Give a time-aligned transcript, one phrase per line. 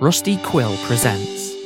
[0.00, 1.56] Rusty Quill presents.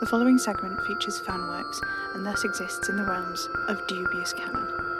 [0.00, 1.80] The following segment features fan works
[2.12, 4.95] and thus exists in the realms of dubious canon.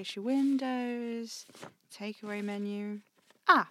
[0.00, 1.46] Your windows,
[1.94, 3.00] takeaway menu.
[3.46, 3.68] Ah,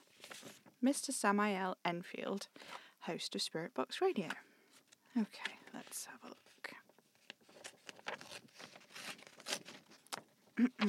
[0.84, 1.12] Mr.
[1.12, 2.48] Samael Enfield,
[3.02, 4.28] host of Spirit Box Radio.
[5.18, 6.36] Okay, let's have a look.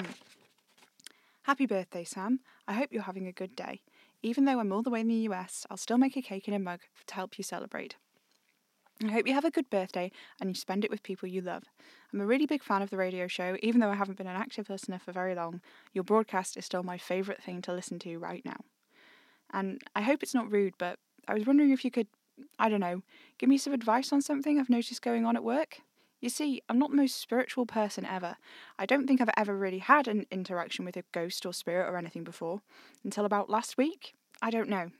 [1.43, 2.41] Happy birthday, Sam.
[2.69, 3.81] I hope you're having a good day.
[4.23, 6.55] Even though I'm all the way in the US, I'll still make a cake in
[6.55, 7.97] a mug to help you celebrate.
[9.03, 11.65] I hope you have a good birthday and you spend it with people you love.
[12.13, 14.37] I'm a really big fan of the radio show, even though I haven't been an
[14.37, 15.63] active listener for very long.
[15.95, 18.59] Your broadcast is still my favourite thing to listen to right now.
[19.53, 22.09] And I hope it's not rude, but I was wondering if you could,
[22.59, 23.03] I don't know,
[23.39, 25.79] give me some advice on something I've noticed going on at work.
[26.21, 28.37] You see, I'm not the most spiritual person ever.
[28.79, 31.97] I don't think I've ever really had an interaction with a ghost or spirit or
[31.97, 32.61] anything before.
[33.03, 34.13] Until about last week.
[34.43, 34.91] I don't know.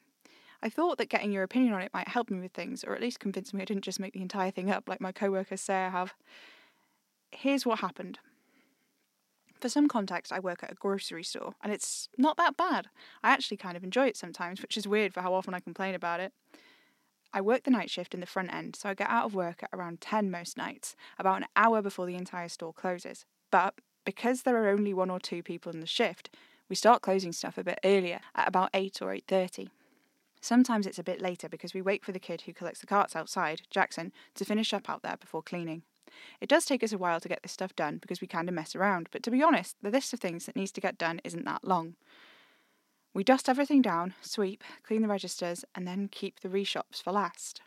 [0.63, 3.01] I thought that getting your opinion on it might help me with things, or at
[3.01, 5.61] least convince me I didn't just make the entire thing up like my co workers
[5.61, 6.15] say I have.
[7.31, 8.19] Here's what happened.
[9.61, 12.89] For some context, I work at a grocery store, and it's not that bad.
[13.23, 15.95] I actually kind of enjoy it sometimes, which is weird for how often I complain
[15.95, 16.33] about it.
[17.33, 19.63] I work the night shift in the front end, so I get out of work
[19.63, 23.25] at around 10 most nights, about an hour before the entire store closes.
[23.51, 23.75] But
[24.05, 26.35] because there are only one or two people in the shift,
[26.69, 29.69] we start closing stuff a bit earlier, at about 8 or 8:30.
[30.41, 33.15] Sometimes it's a bit later because we wait for the kid who collects the carts
[33.15, 35.83] outside, Jackson, to finish up out there before cleaning.
[36.41, 38.55] It does take us a while to get this stuff done because we kind of
[38.55, 41.21] mess around, but to be honest, the list of things that needs to get done
[41.25, 41.95] isn't that long.
[43.13, 47.61] We dust everything down, sweep, clean the registers, and then keep the reshops for last.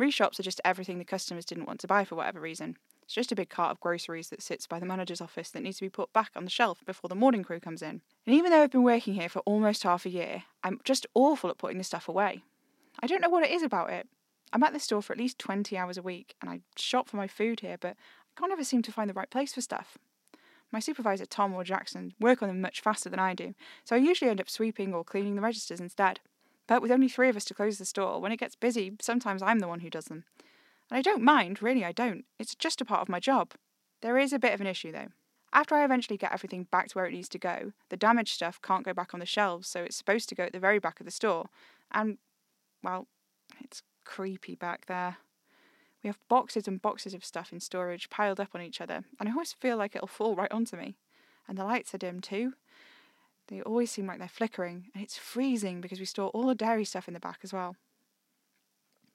[0.00, 2.76] Reshops are just everything the customers didn't want to buy for whatever reason.
[3.02, 5.78] It's just a big cart of groceries that sits by the manager's office that needs
[5.78, 8.02] to be put back on the shelf before the morning crew comes in.
[8.24, 11.50] And even though I've been working here for almost half a year, I'm just awful
[11.50, 12.42] at putting the stuff away.
[13.02, 14.08] I don't know what it is about it.
[14.52, 17.16] I'm at the store for at least 20 hours a week and I shop for
[17.16, 19.96] my food here, but I can't ever seem to find the right place for stuff.
[20.72, 23.54] My supervisor, Tom or Jackson, work on them much faster than I do,
[23.84, 26.20] so I usually end up sweeping or cleaning the registers instead.
[26.68, 29.42] But with only three of us to close the store, when it gets busy, sometimes
[29.42, 30.24] I'm the one who does them.
[30.88, 32.24] And I don't mind, really, I don't.
[32.38, 33.54] It's just a part of my job.
[34.02, 35.08] There is a bit of an issue, though.
[35.52, 38.60] After I eventually get everything back to where it needs to go, the damaged stuff
[38.62, 41.00] can't go back on the shelves, so it's supposed to go at the very back
[41.00, 41.46] of the store.
[41.90, 42.18] And,
[42.82, 43.08] well,
[43.60, 45.16] it's creepy back there.
[46.02, 49.28] We have boxes and boxes of stuff in storage piled up on each other, and
[49.28, 50.96] I always feel like it'll fall right onto me.
[51.48, 52.54] And the lights are dim too.
[53.48, 56.84] They always seem like they're flickering, and it's freezing because we store all the dairy
[56.84, 57.74] stuff in the back as well.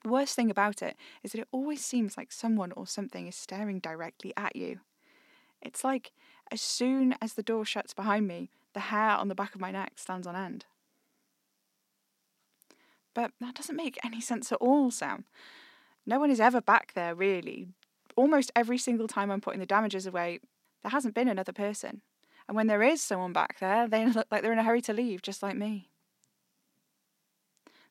[0.04, 3.36] The worst thing about it is that it always seems like someone or something is
[3.36, 4.82] staring directly at you.
[5.66, 6.12] It's like
[6.52, 9.72] as soon as the door shuts behind me, the hair on the back of my
[9.72, 10.66] neck stands on end.
[13.14, 15.26] But that doesn't make any sense at all, Sam.
[16.06, 17.70] No one is ever back there, really.
[18.16, 20.40] Almost every single time I'm putting the damages away,
[20.84, 22.02] there hasn't been another person.
[22.48, 24.94] And when there is someone back there, they look like they're in a hurry to
[24.94, 25.90] leave, just like me.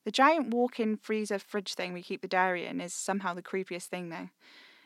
[0.05, 3.43] The giant walk in freezer fridge thing we keep the dairy in is somehow the
[3.43, 4.29] creepiest thing, though.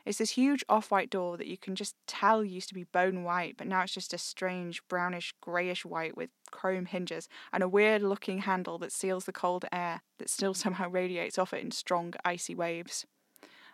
[0.08, 3.24] It's this huge off white door that you can just tell used to be bone
[3.24, 7.68] white, but now it's just a strange brownish greyish white with chrome hinges and a
[7.68, 11.70] weird looking handle that seals the cold air that still somehow radiates off it in
[11.72, 13.04] strong icy waves.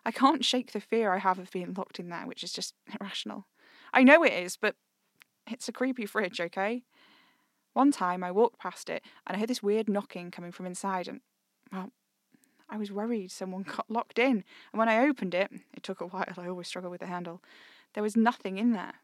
[0.05, 2.75] I can't shake the fear I have of being locked in there, which is just
[3.01, 3.47] irrational.
[3.93, 4.75] I know it is, but
[5.49, 6.83] it's a creepy fridge, okay?
[7.75, 11.07] One time I walked past it and I heard this weird knocking coming from inside,
[11.07, 11.21] and,
[11.73, 11.93] well,
[12.69, 14.45] I was worried someone got locked in.
[14.73, 17.43] And when I opened it, it took a while, I always struggle with the handle,
[17.95, 18.95] there was nothing in there.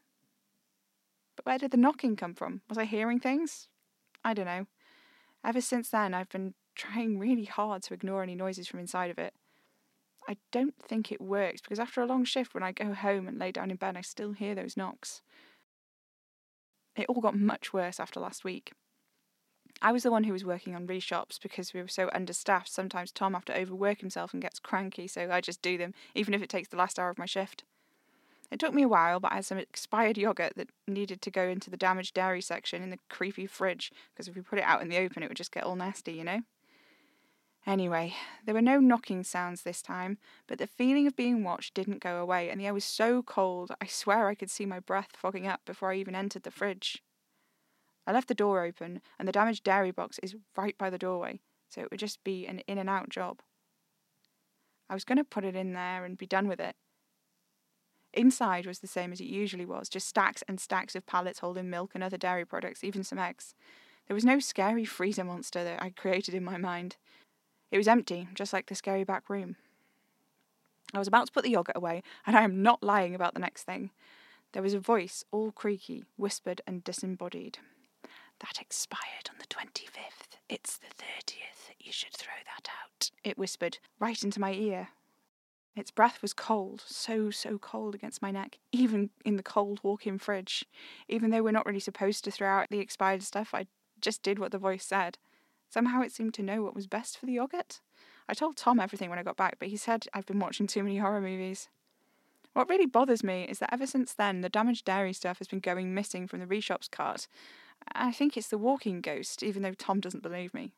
[1.35, 2.61] But where did the knocking come from?
[2.69, 3.69] Was I hearing things?
[4.23, 4.67] I don't know.
[5.43, 9.17] Ever since then, I've been trying really hard to ignore any noises from inside of
[9.17, 9.33] it.
[10.27, 13.39] I don't think it works because after a long shift, when I go home and
[13.39, 15.21] lay down in bed, I still hear those knocks.
[16.95, 18.73] It all got much worse after last week.
[19.81, 22.71] I was the one who was working on reshops because we were so understaffed.
[22.71, 26.33] Sometimes Tom have to overwork himself and gets cranky, so I just do them, even
[26.33, 27.63] if it takes the last hour of my shift.
[28.51, 31.47] It took me a while, but I had some expired yogurt that needed to go
[31.47, 34.81] into the damaged dairy section in the creepy fridge, because if we put it out
[34.81, 36.41] in the open, it would just get all nasty, you know?
[37.65, 38.13] Anyway,
[38.45, 40.17] there were no knocking sounds this time,
[40.47, 43.71] but the feeling of being watched didn't go away, and the air was so cold
[43.79, 47.01] I swear I could see my breath fogging up before I even entered the fridge.
[48.07, 51.39] I left the door open, and the damaged dairy box is right by the doorway,
[51.69, 53.41] so it would just be an in and out job.
[54.89, 56.75] I was going to put it in there and be done with it,
[58.13, 61.69] Inside was the same as it usually was, just stacks and stacks of pallets holding
[61.69, 63.55] milk and other dairy products, even some eggs.
[64.07, 66.97] There was no scary freezer monster that I'd created in my mind.
[67.71, 69.55] It was empty, just like the scary back room.
[70.93, 73.39] I was about to put the yogurt away, and I am not lying about the
[73.39, 73.91] next thing.
[74.51, 77.59] There was a voice, all creaky, whispered and disembodied.
[78.41, 80.37] That expired on the 25th.
[80.49, 81.75] It's the 30th.
[81.79, 83.11] You should throw that out.
[83.23, 84.89] It whispered, right into my ear.
[85.75, 90.05] Its breath was cold, so, so cold against my neck, even in the cold walk
[90.05, 90.65] in fridge.
[91.07, 93.67] Even though we're not really supposed to throw out the expired stuff, I
[94.01, 95.17] just did what the voice said.
[95.69, 97.79] Somehow it seemed to know what was best for the yogurt.
[98.27, 100.83] I told Tom everything when I got back, but he said I've been watching too
[100.83, 101.69] many horror movies.
[102.53, 105.59] What really bothers me is that ever since then, the damaged dairy stuff has been
[105.59, 107.27] going missing from the reshops cart.
[107.93, 110.73] I think it's the walking ghost, even though Tom doesn't believe me.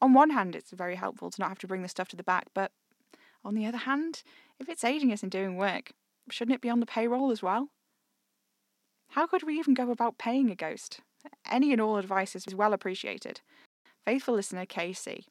[0.00, 2.22] On one hand, it's very helpful to not have to bring the stuff to the
[2.22, 2.72] back, but
[3.44, 4.22] on the other hand,
[4.60, 5.92] if it's aiding us in doing work,
[6.30, 7.68] shouldn't it be on the payroll as well?
[9.10, 11.00] How could we even go about paying a ghost?
[11.50, 13.40] Any and all advice is well appreciated.
[14.04, 15.26] Faithful listener Casey.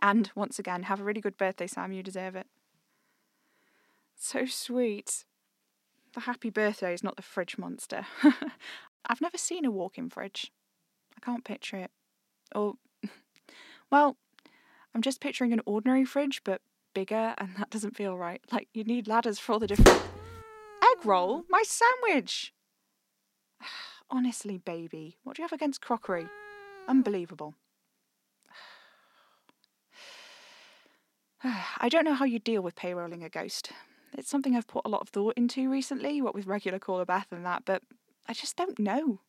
[0.00, 1.92] And once again, have a really good birthday, Sam.
[1.92, 2.46] You deserve it.
[4.16, 5.24] So sweet.
[6.14, 8.06] The happy birthday is not the fridge monster.
[9.06, 10.52] I've never seen a walk in fridge.
[11.16, 11.90] I can't picture it.
[12.54, 12.74] Or,
[13.90, 14.16] well,
[14.94, 16.60] I'm just picturing an ordinary fridge, but
[16.94, 18.40] bigger, and that doesn't feel right.
[18.52, 20.02] Like, you need ladders for all the different.
[20.82, 21.44] Egg roll?
[21.48, 22.52] My sandwich!
[24.10, 26.28] Honestly, baby, what do you have against crockery?
[26.88, 27.54] Unbelievable.
[31.44, 33.70] I don't know how you deal with payrolling a ghost.
[34.16, 37.28] It's something I've put a lot of thought into recently, what with regular caller Beth
[37.30, 37.82] and that, but
[38.30, 39.20] I just don't know.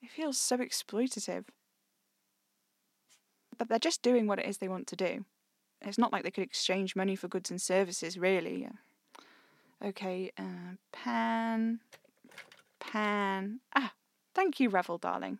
[0.00, 1.46] It feels so exploitative.
[3.58, 5.24] But they're just doing what it is they want to do
[5.82, 8.68] it's not like they could exchange money for goods and services, really.
[9.82, 11.80] Okay, uh, pan,
[12.78, 13.60] pan.
[13.74, 13.92] Ah,
[14.34, 15.38] thank you, Revel, darling.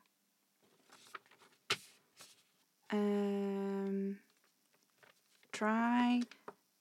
[2.90, 4.18] Um,
[5.52, 6.22] try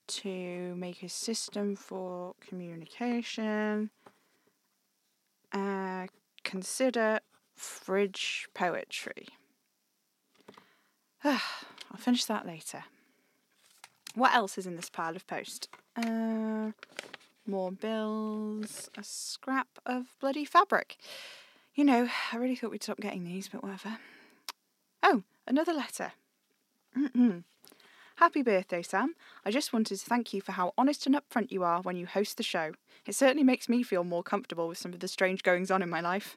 [0.08, 3.90] to make a system for communication.
[5.52, 6.06] Uh,
[6.44, 7.20] consider
[7.56, 9.26] fridge poetry.
[11.24, 11.38] I'll
[11.98, 12.84] finish that later.
[14.14, 15.68] What else is in this pile of post?
[15.96, 16.72] Uh,
[17.46, 20.96] more bills, a scrap of bloody fabric.
[21.74, 23.98] You know, I really thought we'd stop getting these, but whatever.
[25.02, 26.12] Oh, another letter.
[28.20, 29.14] Happy birthday, Sam.
[29.46, 32.04] I just wanted to thank you for how honest and upfront you are when you
[32.04, 32.72] host the show.
[33.06, 35.88] It certainly makes me feel more comfortable with some of the strange goings on in
[35.88, 36.36] my life.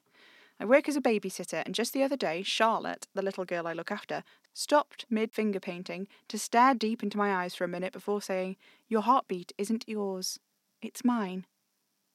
[0.61, 3.73] I work as a babysitter, and just the other day, Charlotte, the little girl I
[3.73, 4.23] look after,
[4.53, 8.55] stopped mid finger painting to stare deep into my eyes for a minute before saying,
[8.87, 10.39] Your heartbeat isn't yours,
[10.81, 11.45] it's mine,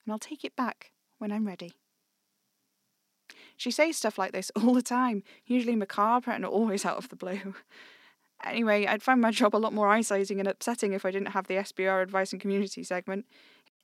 [0.06, 1.74] and I'll take it back when I'm ready.
[3.58, 7.16] She says stuff like this all the time, usually macabre and always out of the
[7.16, 7.54] blue.
[8.44, 11.46] Anyway, I'd find my job a lot more isolating and upsetting if I didn't have
[11.46, 13.26] the SBR advice and community segment.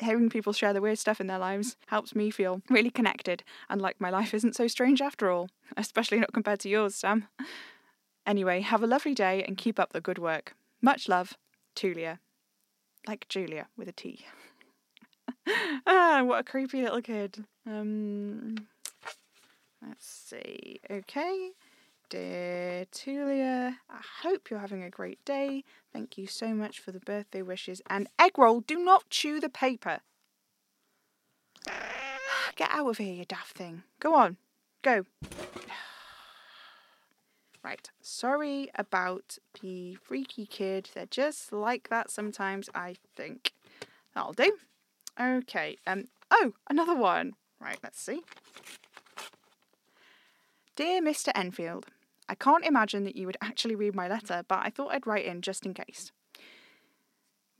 [0.00, 3.80] Hearing people share the weird stuff in their lives helps me feel really connected and
[3.80, 7.28] like my life isn't so strange after all, especially not compared to yours, Sam.
[8.26, 10.54] Anyway, have a lovely day and keep up the good work.
[10.82, 11.34] Much love,
[11.76, 12.18] Tulia.
[13.06, 14.24] Like Julia with a T.
[15.86, 17.44] ah, what a creepy little kid.
[17.66, 18.56] Um,
[19.86, 20.80] let's see.
[20.90, 21.50] Okay.
[22.10, 25.64] Dear Tulia, I hope you're having a great day.
[25.92, 27.80] Thank you so much for the birthday wishes.
[27.88, 30.00] And egg roll, do not chew the paper.
[32.56, 33.82] Get out of here, you daft thing.
[34.00, 34.36] Go on.
[34.82, 35.04] Go.
[37.62, 40.90] Right, sorry about the freaky kid.
[40.92, 43.54] They're just like that sometimes, I think.
[44.14, 44.58] That'll do.
[45.18, 47.32] Okay, um, oh, another one.
[47.58, 48.20] Right, let's see.
[50.76, 51.30] Dear Mr.
[51.36, 51.86] Enfield,
[52.28, 55.24] I can't imagine that you would actually read my letter, but I thought I'd write
[55.24, 56.10] in just in case.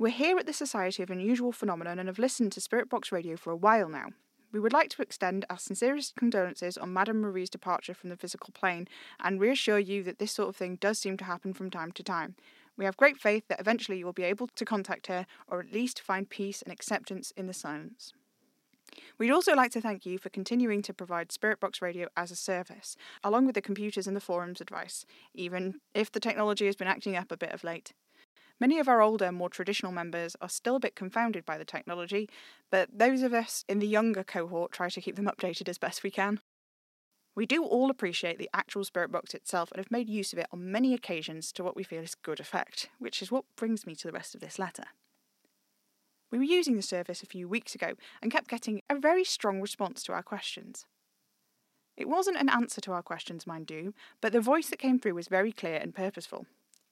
[0.01, 3.37] We're here at the Society of Unusual Phenomenon and have listened to Spirit Box Radio
[3.37, 4.09] for a while now.
[4.51, 8.51] We would like to extend our sincerest condolences on Madame Marie's departure from the physical
[8.53, 8.89] plane
[9.21, 12.03] and reassure you that this sort of thing does seem to happen from time to
[12.03, 12.35] time.
[12.77, 15.73] We have great faith that eventually you will be able to contact her or at
[15.73, 18.13] least find peace and acceptance in the silence.
[19.19, 22.37] We'd also like to thank you for continuing to provide Spirit Box Radio as a
[22.37, 26.89] service, along with the computers and the forums advice, even if the technology has been
[26.89, 27.93] acting up a bit of late.
[28.61, 32.29] Many of our older, more traditional members are still a bit confounded by the technology,
[32.71, 36.03] but those of us in the younger cohort try to keep them updated as best
[36.03, 36.41] we can.
[37.37, 40.47] We do all appreciate the actual Spirit Box itself and have made use of it
[40.53, 43.97] on many occasions to what we feel is good effect, which is what brings me
[43.97, 44.85] to the rest of this letter.
[46.35, 49.61] We were using the service a few weeks ago and kept getting a very strong
[49.61, 50.85] response to our questions.
[51.97, 55.15] It wasn't an answer to our questions, mind you, but the voice that came through
[55.15, 56.47] was very clear and purposeful.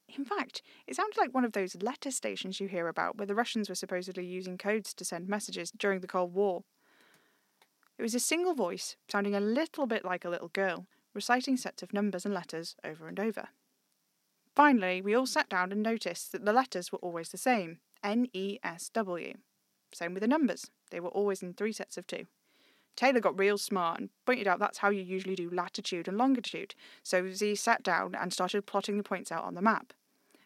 [0.07, 3.35] In fact, it sounded like one of those letter stations you hear about where the
[3.35, 6.63] Russians were supposedly using codes to send messages during the Cold War.
[7.97, 11.83] It was a single voice, sounding a little bit like a little girl, reciting sets
[11.83, 13.49] of numbers and letters over and over.
[14.55, 18.27] Finally, we all sat down and noticed that the letters were always the same N
[18.33, 19.33] E S W.
[19.93, 22.25] Same with the numbers, they were always in three sets of two.
[22.95, 26.75] Taylor got real smart and pointed out that's how you usually do latitude and longitude,
[27.01, 29.93] so Z sat down and started plotting the points out on the map.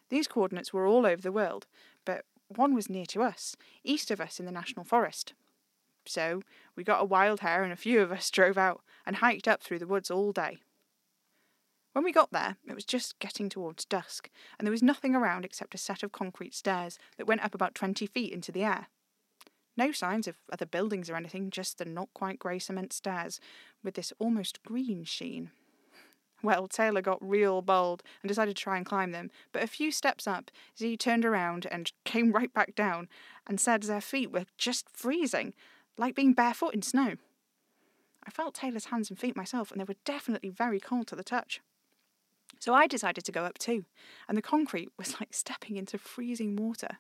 [0.09, 1.67] These coordinates were all over the world,
[2.05, 5.33] but one was near to us, east of us in the National Forest.
[6.05, 6.41] So
[6.75, 9.61] we got a wild hare and a few of us drove out and hiked up
[9.61, 10.59] through the woods all day.
[11.97, 15.43] When we got there, it was just getting towards dusk, and there was nothing around
[15.43, 18.89] except a set of concrete stairs that went up about 20 feet into the air.
[19.75, 23.39] No signs of other buildings or anything, just the not quite grey cement stairs
[23.83, 25.49] with this almost green sheen.
[26.43, 29.91] Well, Taylor got real bold and decided to try and climb them, but a few
[29.91, 33.09] steps up, Z turned around and came right back down
[33.47, 35.55] and said their feet were just freezing,
[35.97, 37.15] like being barefoot in snow.
[38.23, 41.23] I felt Taylor's hands and feet myself, and they were definitely very cold to the
[41.23, 41.59] touch.
[42.67, 43.85] So I decided to go up too,
[44.27, 46.97] and the concrete was like stepping into freezing water.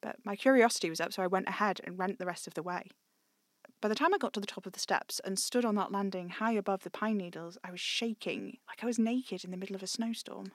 [0.00, 2.64] But my curiosity was up, so I went ahead and went the rest of the
[2.64, 2.88] way.
[3.80, 5.92] By the time I got to the top of the steps and stood on that
[5.92, 9.56] landing high above the pine needles, I was shaking like I was naked in the
[9.56, 10.50] middle of a snowstorm.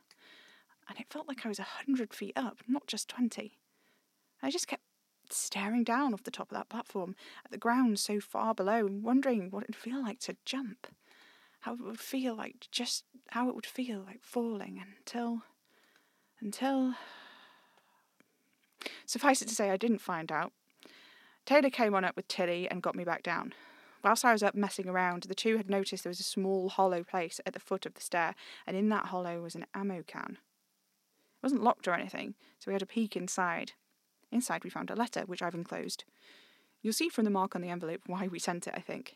[0.90, 3.54] And it felt like I was a hundred feet up, not just twenty.
[4.44, 4.84] I just kept
[5.30, 7.16] staring down off the top of that platform
[7.46, 10.88] at the ground so far below and wondering what it'd feel like to jump.
[11.62, 15.42] How it would feel like just how it would feel like falling until
[16.40, 16.94] until
[19.06, 20.54] Suffice it to say I didn't find out
[21.46, 23.54] Taylor came on up with Tilly and got me back down.
[24.04, 27.04] Whilst I was up messing around, the two had noticed there was a small hollow
[27.04, 30.38] place at the foot of the stair, and in that hollow was an ammo can.
[30.38, 33.72] It wasn't locked or anything, so we had a peek inside.
[34.30, 36.04] Inside, we found a letter, which I've enclosed.
[36.82, 39.16] You'll see from the mark on the envelope why we sent it, I think.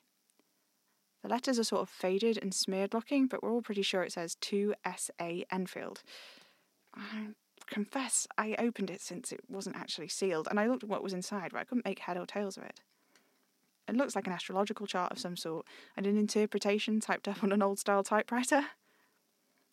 [1.22, 4.14] The letters are sort of faded and smeared looking, but we're all pretty sure it
[4.14, 6.02] says 2SA Enfield.
[6.96, 7.28] I
[7.68, 11.14] confess I opened it since it wasn't actually sealed, and I looked at what was
[11.14, 12.82] inside, but I couldn't make head or tails of it.
[13.88, 17.52] It looks like an astrological chart of some sort, and an interpretation typed up on
[17.52, 18.66] an old style typewriter.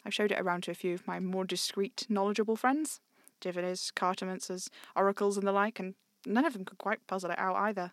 [0.04, 3.00] I've showed it around to a few of my more discreet, knowledgeable friends
[3.40, 5.94] diviners, cartomancers, oracles, and the like, and
[6.26, 7.92] none of them could quite puzzle it out either.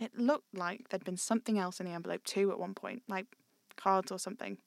[0.00, 3.26] It looked like there'd been something else in the envelope too at one point, like
[3.76, 4.58] cards or something.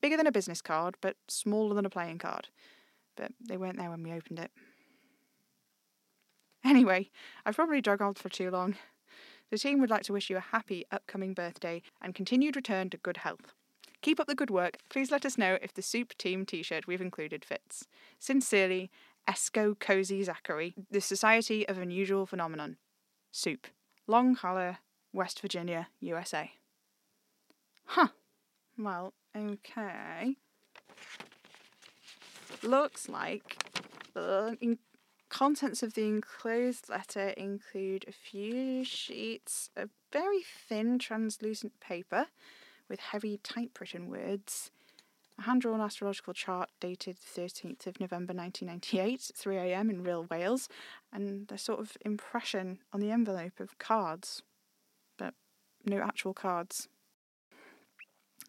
[0.00, 2.48] Bigger than a business card, but smaller than a playing card
[3.16, 4.50] but they weren't there when we opened it.
[6.64, 7.10] Anyway,
[7.44, 8.76] I've probably drug on for too long.
[9.50, 12.96] The team would like to wish you a happy upcoming birthday and continued return to
[12.96, 13.52] good health.
[14.00, 14.78] Keep up the good work.
[14.88, 17.86] Please let us know if the Soup Team t shirt we've included fits.
[18.18, 18.90] Sincerely,
[19.28, 22.76] Esco Cozy Zachary, the Society of Unusual Phenomenon.
[23.30, 23.66] Soup.
[24.06, 24.76] Long Hollow,
[25.12, 26.52] West Virginia, USA.
[27.86, 28.08] Huh.
[28.78, 30.36] Well, okay
[32.64, 33.56] looks like
[34.14, 34.78] the
[35.28, 42.26] contents of the enclosed letter include a few sheets of very thin translucent paper
[42.88, 44.70] with heavy typewritten words,
[45.38, 50.68] a hand drawn astrological chart dated 13th of November 1998 at 3am in Rhyl, Wales,
[51.12, 54.42] and a sort of impression on the envelope of cards,
[55.18, 55.34] but
[55.84, 56.88] no actual cards.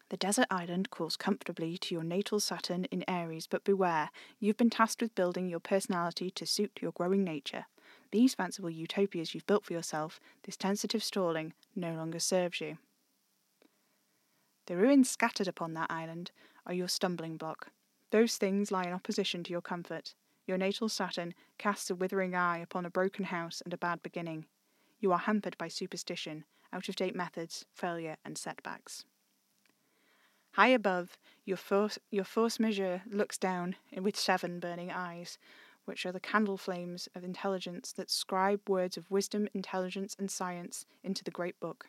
[0.08, 4.70] The desert island calls comfortably to your natal Saturn in Aries, but beware, you've been
[4.70, 7.66] tasked with building your personality to suit your growing nature.
[8.12, 12.78] These fanciful utopias you've built for yourself, this tentative stalling, no longer serves you.
[14.66, 16.30] The ruins scattered upon that island
[16.66, 17.68] are your stumbling block.
[18.10, 20.14] Those things lie in opposition to your comfort.
[20.46, 24.46] Your natal Saturn casts a withering eye upon a broken house and a bad beginning.
[25.00, 29.04] You are hampered by superstition, out of date methods, failure, and setbacks.
[30.52, 35.38] High above, your force, your force majeure looks down with seven burning eyes,
[35.84, 40.86] which are the candle flames of intelligence that scribe words of wisdom, intelligence, and science
[41.04, 41.88] into the great book.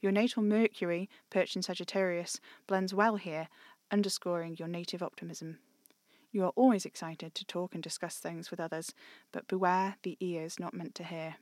[0.00, 3.48] Your natal Mercury, perched in Sagittarius, blends well here,
[3.90, 5.58] underscoring your native optimism.
[6.32, 8.92] You are always excited to talk and discuss things with others,
[9.30, 11.36] but beware the ears not meant to hear.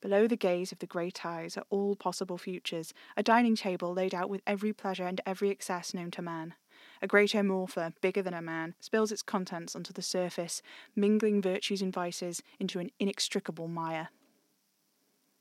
[0.00, 4.12] Below the gaze of the great eyes are all possible futures, a dining table laid
[4.12, 6.54] out with every pleasure and every excess known to man.
[7.00, 10.60] A great amorpha, bigger than a man, spills its contents onto the surface,
[10.96, 14.08] mingling virtues and vices into an inextricable mire.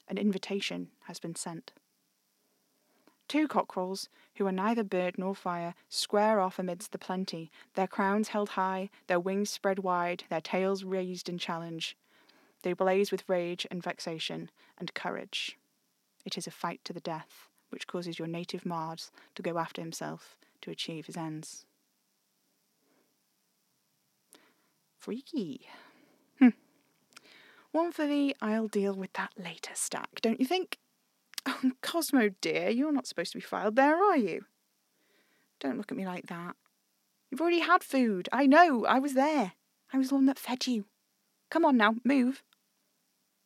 [0.07, 1.71] An invitation has been sent.
[3.31, 8.27] Two cockerels, who are neither bird nor fire, square off amidst the plenty, their crowns
[8.27, 11.95] held high, their wings spread wide, their tails raised in challenge.
[12.63, 15.57] They blaze with rage and vexation and courage.
[16.25, 19.81] It is a fight to the death, which causes your native Mars to go after
[19.81, 21.65] himself to achieve his ends.
[24.99, 25.69] Freaky.
[26.37, 26.49] Hmm.
[27.71, 30.79] One for the I'll deal with that later stack, don't you think?
[31.45, 34.45] Oh, Cosmo dear, you're not supposed to be filed there, are you?
[35.59, 36.55] Don't look at me like that.
[37.29, 38.27] You've already had food.
[38.31, 39.53] I know, I was there.
[39.93, 40.85] I was the one that fed you.
[41.49, 42.43] Come on now, move.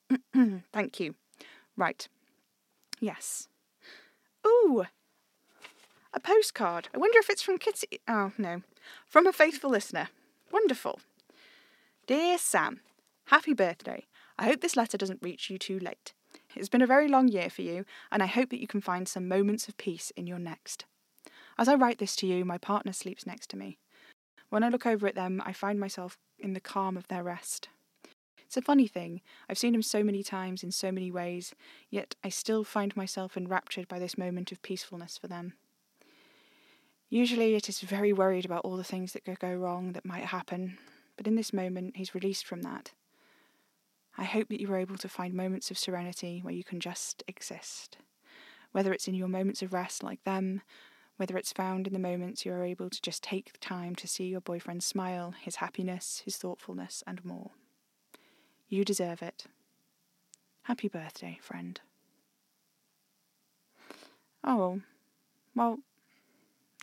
[0.73, 1.15] Thank you.
[1.75, 2.07] Right.
[2.99, 3.47] Yes.
[4.45, 4.85] Ooh!
[6.13, 6.87] A postcard.
[6.93, 7.99] I wonder if it's from Kitty.
[8.07, 8.61] Oh, no.
[9.07, 10.09] From a faithful listener.
[10.51, 10.99] Wonderful.
[12.07, 12.81] Dear Sam,
[13.25, 14.05] happy birthday.
[14.37, 16.13] I hope this letter doesn't reach you too late.
[16.55, 19.07] It's been a very long year for you, and I hope that you can find
[19.07, 20.85] some moments of peace in your next.
[21.57, 23.77] As I write this to you, my partner sleeps next to me.
[24.49, 27.69] When I look over at them, I find myself in the calm of their rest.
[28.45, 29.21] It's a funny thing.
[29.49, 31.53] I've seen him so many times in so many ways,
[31.89, 35.53] yet I still find myself enraptured by this moment of peacefulness for them.
[37.09, 40.25] Usually it is very worried about all the things that could go wrong that might
[40.25, 40.77] happen,
[41.17, 42.91] but in this moment he's released from that.
[44.17, 47.23] I hope that you are able to find moments of serenity where you can just
[47.27, 47.97] exist.
[48.71, 50.61] Whether it's in your moments of rest like them,
[51.17, 54.07] whether it's found in the moments you are able to just take the time to
[54.07, 57.51] see your boyfriend smile, his happiness, his thoughtfulness, and more.
[58.67, 59.45] You deserve it.
[60.63, 61.79] Happy birthday, friend.
[64.43, 64.81] Oh,
[65.55, 65.79] well,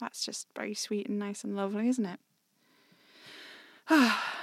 [0.00, 2.20] that's just very sweet and nice and lovely, isn't it?
[3.90, 4.41] Ah.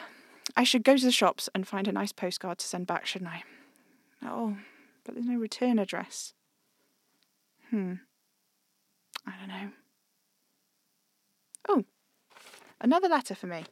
[0.60, 3.32] I should go to the shops and find a nice postcard to send back, shouldn't
[3.32, 3.44] I?
[4.26, 4.58] Oh,
[5.06, 6.34] but there's no return address.
[7.70, 7.94] Hmm.
[9.26, 9.70] I don't know.
[11.70, 11.86] Oh,
[12.82, 13.64] another letter for me.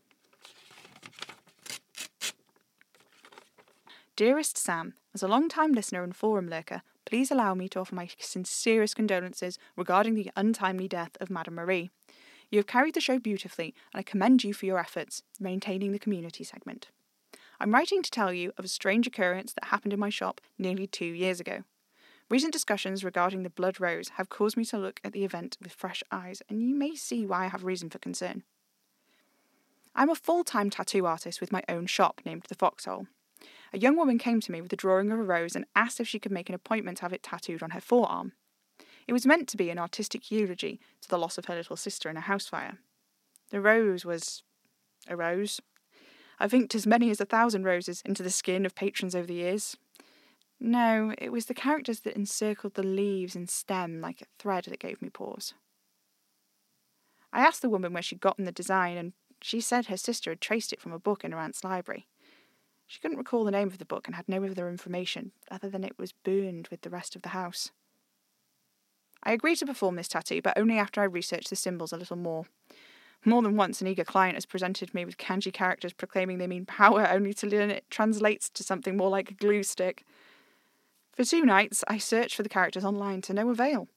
[4.16, 8.08] Dearest Sam, as a long-time listener and forum lurker, please allow me to offer my
[8.18, 11.90] sincerest condolences regarding the untimely death of Madame Marie.
[12.50, 16.00] You have carried the show beautifully, and I commend you for your efforts maintaining the
[16.00, 16.90] community segment.
[17.60, 20.88] I'm writing to tell you of a strange occurrence that happened in my shop nearly
[20.88, 21.64] two years ago.
[22.30, 25.72] Recent discussions regarding the blood rose have caused me to look at the event with
[25.72, 28.44] fresh eyes, and you may see why I have reason for concern.
[29.96, 33.08] I'm a full time tattoo artist with my own shop named The Foxhole.
[33.74, 36.08] A young woman came to me with a drawing of a rose and asked if
[36.08, 38.34] she could make an appointment to have it tattooed on her forearm.
[39.08, 42.10] It was meant to be an artistic eulogy to the loss of her little sister
[42.10, 42.80] in a house fire.
[43.50, 44.44] The rose was
[45.08, 45.62] a rose.
[46.40, 49.34] I've inked as many as a thousand roses into the skin of patrons over the
[49.34, 49.78] years.
[50.60, 54.80] No, it was the characters that encircled the leaves and stem like a thread that
[54.80, 55.54] gave me pause.
[57.32, 60.42] I asked the woman where she'd gotten the design, and she said her sister had
[60.42, 62.08] traced it from a book in her aunt's library.
[62.88, 65.84] She couldn't recall the name of the book and had no other information other than
[65.84, 67.72] it was burned with the rest of the house.
[69.24, 72.18] I agreed to perform this tattoo, but only after I researched the symbols a little
[72.18, 72.46] more.
[73.26, 76.66] More than once, an eager client has presented me with kanji characters proclaiming they mean
[76.66, 80.06] power, only to learn it translates to something more like a glue stick.
[81.14, 83.88] For two nights, I searched for the characters online to no avail.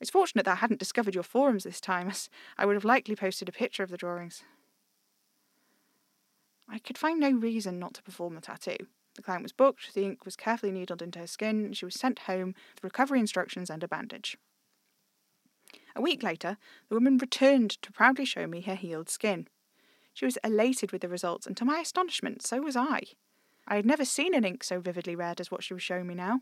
[0.00, 3.14] It's fortunate that I hadn't discovered your forums this time, as I would have likely
[3.14, 4.42] posted a picture of the drawings.
[6.68, 8.86] I could find no reason not to perform the tattoo.
[9.14, 12.20] The client was booked, the ink was carefully needled into her skin, she was sent
[12.20, 14.38] home with recovery instructions and a bandage.
[15.94, 16.56] A week later,
[16.88, 19.48] the woman returned to proudly show me her healed skin.
[20.14, 23.02] She was elated with the results, and to my astonishment, so was I.
[23.66, 26.14] I had never seen an ink so vividly red as what she was showing me
[26.14, 26.40] now.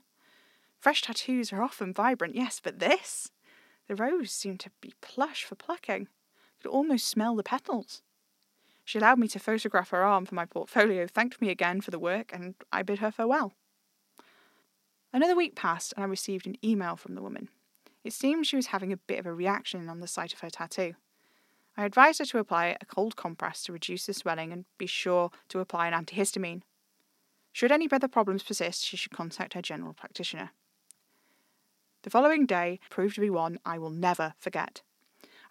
[0.79, 3.31] Fresh tattoos are often vibrant, yes, but this?
[3.89, 6.09] The rose seemed to be plush for plucking.
[6.09, 8.03] I could almost smell the petals.
[8.91, 11.99] She allowed me to photograph her arm for my portfolio, thanked me again for the
[12.01, 13.53] work, and I bid her farewell.
[15.13, 17.51] Another week passed, and I received an email from the woman.
[18.03, 20.51] It seemed she was having a bit of a reaction on the site of her
[20.51, 20.95] tattoo.
[21.77, 25.31] I advised her to apply a cold compress to reduce the swelling and be sure
[25.51, 26.63] to apply an antihistamine.
[27.53, 30.51] Should any further problems persist, she should contact her general practitioner.
[32.03, 34.83] The following day proved to be one I will never forget.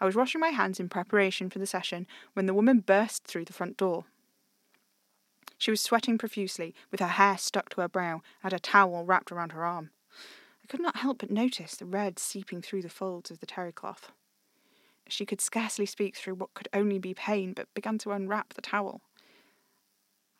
[0.01, 3.45] I was washing my hands in preparation for the session when the woman burst through
[3.45, 4.05] the front door.
[5.57, 9.31] She was sweating profusely, with her hair stuck to her brow, and a towel wrapped
[9.31, 9.89] around her arm.
[10.63, 13.73] I could not help but notice the red seeping through the folds of the terry
[13.73, 14.11] cloth.
[15.09, 18.61] She could scarcely speak through what could only be pain, but began to unwrap the
[18.61, 19.01] towel.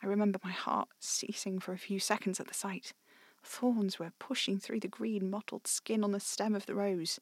[0.02, 2.94] I remember my heart ceasing for a few seconds at the sight.
[3.44, 7.20] Thorns were pushing through the green mottled skin on the stem of the rose.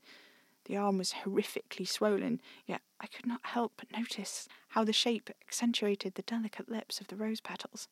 [0.68, 5.30] The arm was horrifically swollen, yet I could not help but notice how the shape
[5.42, 7.88] accentuated the delicate lips of the rose petals.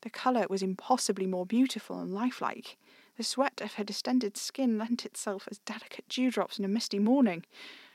[0.00, 2.78] The colour was impossibly more beautiful and lifelike.
[3.18, 7.44] The sweat of her distended skin lent itself as delicate dewdrops in a misty morning.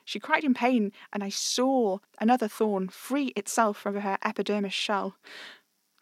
[0.04, 5.17] She cried in pain, and I saw another thorn free itself from her epidermis shell.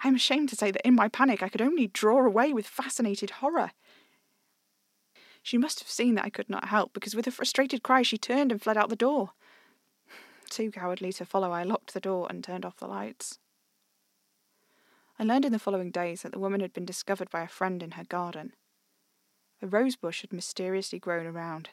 [0.04, 2.68] I am ashamed to say that in my panic I could only draw away with
[2.68, 3.72] fascinated horror.
[5.44, 8.18] She must have seen that I could not help, because with a frustrated cry she
[8.18, 9.32] turned and fled out the door.
[10.50, 13.40] Too cowardly to follow, I locked the door and turned off the lights.
[15.20, 17.84] I learned in the following days that the woman had been discovered by a friend
[17.84, 18.54] in her garden.
[19.62, 21.70] A rose bush had mysteriously grown around,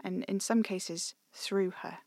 [0.00, 1.98] and in some cases through her.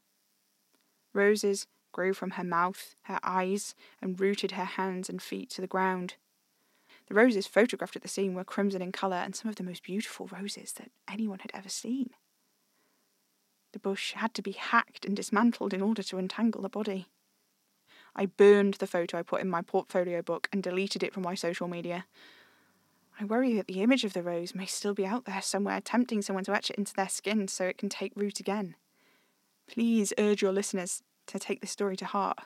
[1.13, 5.67] Roses grew from her mouth, her eyes, and rooted her hands and feet to the
[5.67, 6.13] ground.
[7.07, 9.83] The roses photographed at the scene were crimson in colour and some of the most
[9.83, 12.09] beautiful roses that anyone had ever seen.
[13.71, 17.07] The bush had to be hacked and dismantled in order to untangle the body.
[18.15, 21.35] I burned the photo I put in my portfolio book and deleted it from my
[21.35, 22.05] social media.
[23.19, 26.21] I worry that the image of the rose may still be out there somewhere, tempting
[26.21, 28.75] someone to etch it into their skin so it can take root again.
[29.67, 32.39] Please urge your listeners to take this story to heart.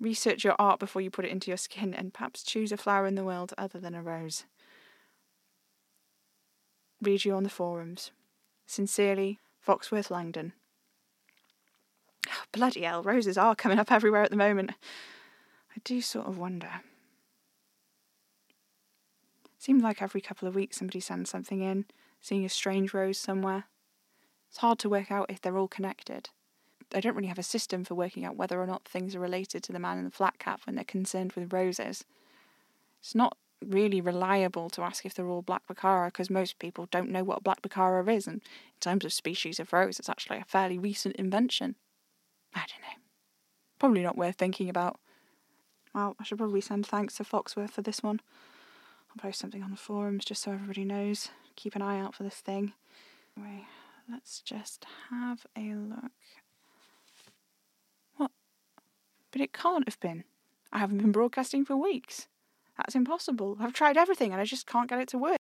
[0.00, 3.06] Research your art before you put it into your skin and perhaps choose a flower
[3.06, 4.44] in the world other than a rose.
[7.00, 8.10] Read you on the forums.
[8.66, 10.52] Sincerely, Foxworth Langdon.
[12.52, 14.72] Bloody hell, roses are coming up everywhere at the moment.
[15.70, 16.80] I do sort of wonder.
[19.58, 21.86] Seems like every couple of weeks somebody sends something in,
[22.20, 23.64] seeing a strange rose somewhere.
[24.50, 26.30] It's hard to work out if they're all connected.
[26.94, 29.62] I don't really have a system for working out whether or not things are related
[29.64, 32.04] to the man in the flat cap when they're concerned with roses.
[33.00, 37.10] It's not really reliable to ask if they're all black baccara because most people don't
[37.10, 40.44] know what black baccara is, and in terms of species of rose, it's actually a
[40.44, 41.76] fairly recent invention.
[42.54, 43.02] I don't know.
[43.78, 44.98] Probably not worth thinking about.
[45.94, 48.20] Well, I should probably send thanks to Foxworth for this one.
[49.10, 51.30] I'll post something on the forums just so everybody knows.
[51.56, 52.72] Keep an eye out for this thing.
[53.36, 53.64] Anyway,
[54.10, 56.12] let's just have a look
[59.34, 60.22] but it can't have been.
[60.72, 62.28] I haven't been broadcasting for weeks.
[62.76, 63.56] That's impossible.
[63.58, 65.38] I've tried everything and I just can't get it to work.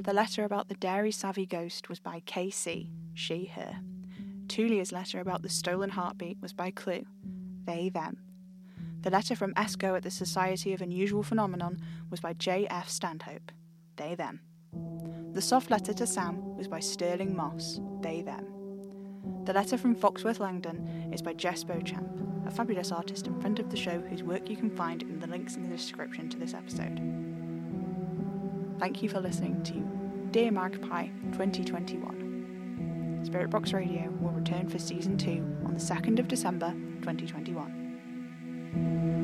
[0.00, 3.80] The letter about the dairy savvy ghost was by KC, she, her.
[4.48, 7.04] Tulia's letter about the stolen heartbeat was by Clue,
[7.66, 8.16] they, them.
[9.02, 12.88] The letter from Esco at the Society of Unusual Phenomenon was by J.F.
[12.88, 13.52] Stanhope
[13.96, 14.40] they them.
[15.32, 18.46] The soft letter to Sam was by Sterling Moss, they them.
[19.44, 22.08] The letter from Foxworth Langdon is by Jess Beauchamp,
[22.46, 25.26] a fabulous artist and friend of the show whose work you can find in the
[25.26, 27.00] links in the description to this episode.
[28.78, 33.20] Thank you for listening to Dear Magpie 2021.
[33.24, 35.30] Spirit Box Radio will return for season 2
[35.64, 39.21] on the 2nd of December 2021.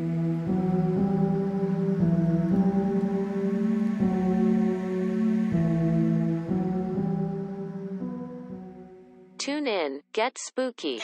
[10.18, 10.98] Get spooky.